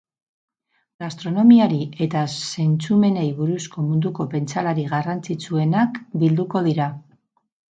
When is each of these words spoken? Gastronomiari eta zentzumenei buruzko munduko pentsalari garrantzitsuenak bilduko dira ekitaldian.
Gastronomiari 1.01 1.81
eta 2.05 2.23
zentzumenei 2.53 3.27
buruzko 3.41 3.85
munduko 3.91 4.27
pentsalari 4.35 4.87
garrantzitsuenak 4.95 6.01
bilduko 6.25 6.65
dira 6.71 6.91
ekitaldian. 6.95 7.39